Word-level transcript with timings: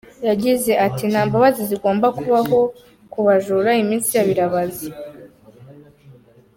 Yagize 0.27 0.71
ati 0.87 1.03
“Nta 1.11 1.21
mbabazi 1.27 1.61
zigomba 1.69 2.07
kubaho 2.17 2.59
ku 3.11 3.19
bajura; 3.27 3.69
iminsi 3.83 4.09
yabo 4.15 4.29
irabaze. 4.35 4.87